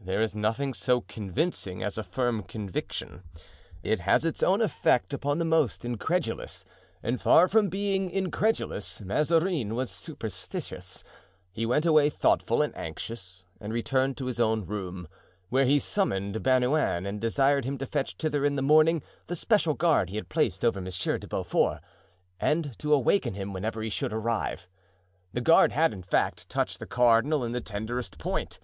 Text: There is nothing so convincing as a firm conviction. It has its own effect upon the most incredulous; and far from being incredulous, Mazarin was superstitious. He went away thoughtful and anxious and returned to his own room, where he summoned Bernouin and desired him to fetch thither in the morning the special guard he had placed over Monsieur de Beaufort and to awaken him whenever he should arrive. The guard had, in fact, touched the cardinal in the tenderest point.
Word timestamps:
There 0.00 0.20
is 0.20 0.34
nothing 0.34 0.74
so 0.74 1.02
convincing 1.02 1.84
as 1.84 1.96
a 1.96 2.02
firm 2.02 2.42
conviction. 2.42 3.22
It 3.84 4.00
has 4.00 4.24
its 4.24 4.42
own 4.42 4.60
effect 4.60 5.14
upon 5.14 5.38
the 5.38 5.44
most 5.44 5.84
incredulous; 5.84 6.64
and 7.00 7.20
far 7.20 7.46
from 7.46 7.68
being 7.68 8.10
incredulous, 8.10 9.00
Mazarin 9.02 9.76
was 9.76 9.88
superstitious. 9.88 11.04
He 11.52 11.64
went 11.64 11.86
away 11.86 12.10
thoughtful 12.10 12.60
and 12.60 12.76
anxious 12.76 13.46
and 13.60 13.72
returned 13.72 14.16
to 14.16 14.26
his 14.26 14.40
own 14.40 14.66
room, 14.66 15.06
where 15.48 15.64
he 15.64 15.78
summoned 15.78 16.42
Bernouin 16.42 17.06
and 17.06 17.20
desired 17.20 17.64
him 17.64 17.78
to 17.78 17.86
fetch 17.86 18.16
thither 18.16 18.44
in 18.44 18.56
the 18.56 18.62
morning 18.62 19.00
the 19.28 19.36
special 19.36 19.74
guard 19.74 20.10
he 20.10 20.16
had 20.16 20.28
placed 20.28 20.64
over 20.64 20.80
Monsieur 20.80 21.18
de 21.18 21.28
Beaufort 21.28 21.80
and 22.40 22.76
to 22.80 22.92
awaken 22.92 23.34
him 23.34 23.52
whenever 23.52 23.80
he 23.80 23.90
should 23.90 24.12
arrive. 24.12 24.68
The 25.32 25.40
guard 25.40 25.70
had, 25.70 25.92
in 25.92 26.02
fact, 26.02 26.48
touched 26.48 26.80
the 26.80 26.84
cardinal 26.86 27.44
in 27.44 27.52
the 27.52 27.60
tenderest 27.60 28.18
point. 28.18 28.58